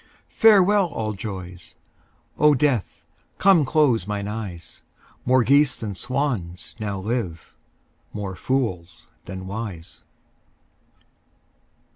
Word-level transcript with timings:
Farewell, 0.31 0.87
all 0.87 1.13
joys; 1.13 1.75
O 2.39 2.55
Death, 2.55 3.05
come 3.37 3.63
close 3.63 4.07
mine 4.07 4.27
eyes; 4.27 4.81
More 5.25 5.43
geese 5.43 5.79
than 5.79 5.93
swans 5.93 6.73
now 6.79 6.99
live, 6.99 7.55
more 8.11 8.35
fools 8.35 9.07
than 9.25 9.45
wise. 9.45 10.01